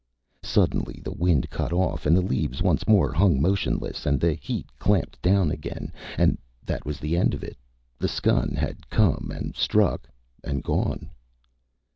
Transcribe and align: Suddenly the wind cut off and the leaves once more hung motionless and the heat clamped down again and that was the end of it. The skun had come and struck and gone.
Suddenly 0.41 0.99
the 1.03 1.11
wind 1.13 1.51
cut 1.51 1.71
off 1.71 2.07
and 2.07 2.17
the 2.17 2.23
leaves 2.23 2.63
once 2.63 2.87
more 2.87 3.13
hung 3.13 3.39
motionless 3.39 4.07
and 4.07 4.19
the 4.19 4.33
heat 4.33 4.65
clamped 4.79 5.21
down 5.21 5.51
again 5.51 5.91
and 6.17 6.39
that 6.65 6.87
was 6.87 6.99
the 6.99 7.15
end 7.15 7.35
of 7.35 7.43
it. 7.43 7.55
The 7.99 8.07
skun 8.07 8.55
had 8.55 8.89
come 8.89 9.31
and 9.31 9.55
struck 9.55 10.09
and 10.43 10.63
gone. 10.63 11.11